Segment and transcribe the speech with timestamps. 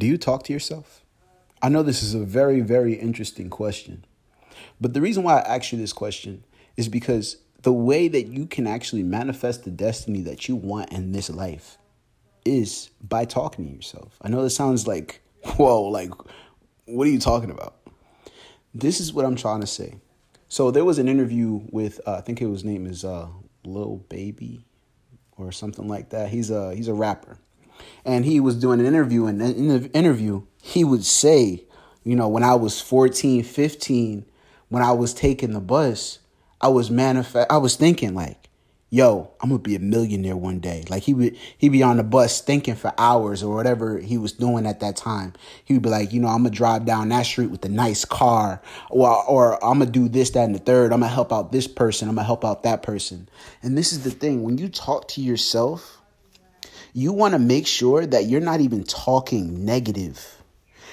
[0.00, 1.04] Do you talk to yourself?
[1.60, 4.06] I know this is a very, very interesting question.
[4.80, 6.42] But the reason why I ask you this question
[6.78, 11.12] is because the way that you can actually manifest the destiny that you want in
[11.12, 11.76] this life
[12.46, 14.16] is by talking to yourself.
[14.22, 15.20] I know this sounds like,
[15.56, 16.12] whoa, like,
[16.86, 17.76] what are you talking about?
[18.74, 19.98] This is what I'm trying to say.
[20.48, 23.28] So there was an interview with, uh, I think his name is uh,
[23.66, 24.64] Lil Baby
[25.36, 26.30] or something like that.
[26.30, 27.36] He's a he's a rapper,
[28.04, 29.26] and he was doing an interview.
[29.26, 31.64] And in the interview, he would say,
[32.04, 34.24] you know, when I was 14, 15,
[34.68, 36.18] when I was taking the bus,
[36.60, 37.50] I was manifest.
[37.50, 38.50] I was thinking like,
[38.90, 40.84] yo, I'm gonna be a millionaire one day.
[40.88, 44.32] Like he would he'd be on the bus thinking for hours or whatever he was
[44.32, 45.32] doing at that time.
[45.64, 48.04] He would be like, you know, I'm gonna drive down that street with a nice
[48.04, 50.92] car, or or I'm gonna do this, that, and the third.
[50.92, 52.08] I'm gonna help out this person.
[52.08, 53.28] I'm gonna help out that person.
[53.62, 55.99] And this is the thing: when you talk to yourself,
[56.92, 60.40] you want to make sure that you're not even talking negative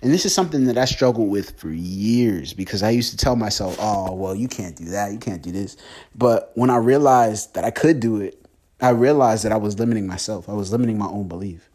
[0.00, 3.34] and this is something that I struggled with for years because I used to tell
[3.34, 5.12] myself, oh, well, you can't do that.
[5.12, 5.76] You can't do this.
[6.14, 8.40] But when I realized that I could do it,
[8.80, 10.48] I realized that I was limiting myself.
[10.48, 11.68] I was limiting my own belief.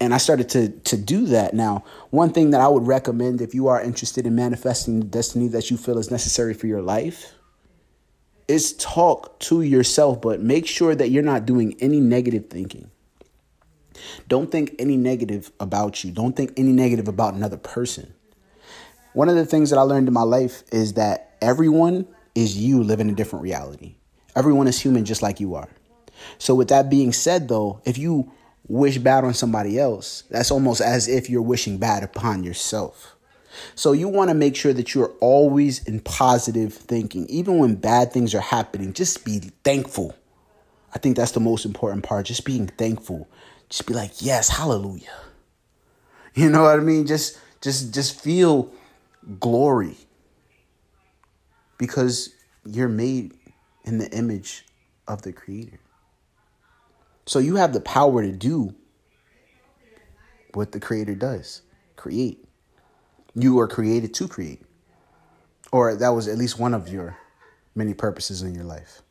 [0.00, 1.54] And I started to, to do that.
[1.54, 5.46] Now, one thing that I would recommend if you are interested in manifesting the destiny
[5.48, 7.32] that you feel is necessary for your life
[8.48, 12.90] is talk to yourself, but make sure that you're not doing any negative thinking.
[14.28, 16.10] Don't think any negative about you.
[16.10, 18.14] Don't think any negative about another person.
[19.12, 22.82] One of the things that I learned in my life is that everyone is you
[22.82, 23.96] living a different reality.
[24.34, 25.68] Everyone is human just like you are.
[26.38, 28.32] So, with that being said, though, if you
[28.68, 33.16] wish bad on somebody else, that's almost as if you're wishing bad upon yourself.
[33.74, 37.26] So, you want to make sure that you're always in positive thinking.
[37.28, 40.14] Even when bad things are happening, just be thankful.
[40.94, 43.28] I think that's the most important part, just being thankful
[43.72, 45.08] just be like, yes, hallelujah.
[46.34, 47.06] You know what I mean?
[47.06, 48.72] Just just just feel
[49.38, 49.98] glory.
[51.76, 52.30] Because
[52.64, 53.34] you're made
[53.84, 54.64] in the image
[55.06, 55.78] of the creator.
[57.26, 58.74] So you have the power to do
[60.54, 61.60] what the creator does.
[61.96, 62.42] Create.
[63.34, 64.62] You were created to create.
[65.70, 67.16] Or that was at least one of your
[67.74, 69.02] many purposes in your life.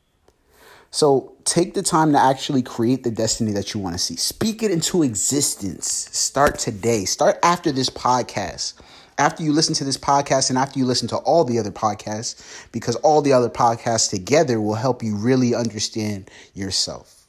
[0.92, 4.18] So take the time to actually create the destiny that you want to see.
[4.18, 5.88] Speak it into existence.
[6.12, 7.06] Start today.
[7.06, 8.74] Start after this podcast.
[9.18, 12.66] After you listen to this podcast and after you listen to all the other podcasts,
[12.72, 17.21] because all the other podcasts together will help you really understand yourself.